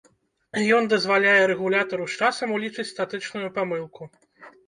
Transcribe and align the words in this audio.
Ён 0.75 0.87
дазваляе 0.93 1.43
рэгулятару 1.51 2.07
з 2.13 2.25
часам 2.25 2.55
улічыць 2.57 2.87
статычную 2.95 3.47
памылку. 3.59 4.01